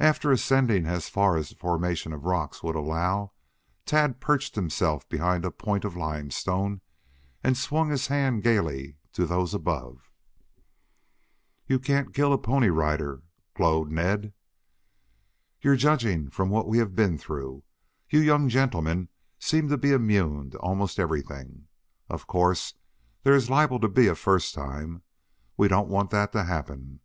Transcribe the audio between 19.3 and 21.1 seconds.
seem to be immune to almost